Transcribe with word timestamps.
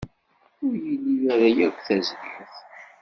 Ur 0.63 0.73
ili 0.93 1.13
ara 1.33 1.47
akk 1.67 1.77
tazrirt. 1.87 2.53